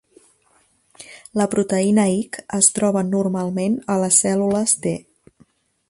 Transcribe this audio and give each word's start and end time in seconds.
La 1.41 1.47
proteïna 1.51 2.05
lck 2.13 2.41
es 2.61 2.71
troba 2.79 3.05
normalment 3.11 3.79
a 3.97 4.03
les 4.07 4.23
cèl·lules 4.27 4.75
T. 4.87 4.97